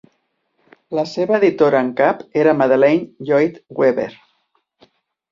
La 0.99 1.01
seva 1.09 1.35
editora 1.41 1.81
en 1.85 1.91
cap 1.99 2.23
era 2.43 2.53
Madeleine 2.61 3.27
Lloyd-Webber. 3.27 4.09